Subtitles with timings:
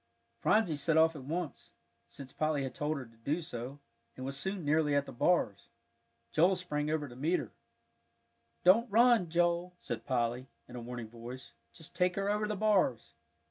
[0.39, 1.73] Phronsie set off at once,
[2.07, 3.79] since Polly had told her to do so,
[4.17, 5.69] and was soon nearly at the bars.
[6.31, 7.51] Joel sprang over to meet her.
[8.63, 13.13] "Don't run, Joe," called Polly, in a warning voice; "just take her over the bars."